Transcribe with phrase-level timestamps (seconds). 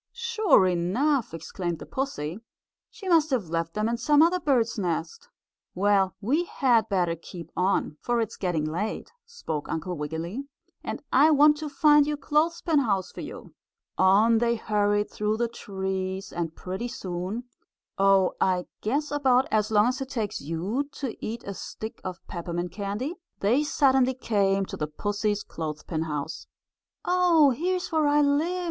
[0.13, 2.39] "Sure enough!" exclaimed the pussy.
[2.89, 5.29] "She must have left them in some other bird's nest."
[5.75, 10.45] "Well, we had better keep on, for it is getting late," spoke Uncle Wiggily,
[10.83, 13.53] "and I want to find your clothespin house for you."
[13.95, 17.43] On they hurried through the trees, and pretty soon
[17.99, 22.25] Oh, I guess about as long as it takes you to eat a stick of
[22.25, 26.47] peppermint candy they suddenly came to the pussy's clothespin house.
[27.05, 28.59] "Oh, here's where I live!"